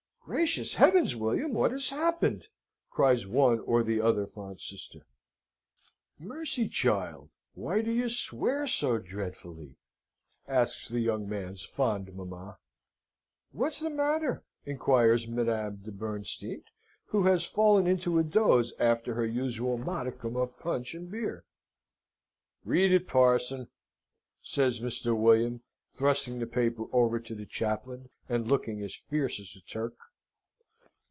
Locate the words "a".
18.17-18.23, 29.57-29.61